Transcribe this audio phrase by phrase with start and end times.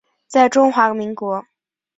[0.25, 1.45] 在中华民国。